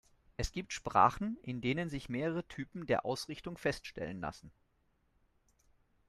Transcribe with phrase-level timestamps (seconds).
[0.35, 4.51] Es gibt Sprachen, in denen sich mehrere Typen der Ausrichtung feststellen lassen.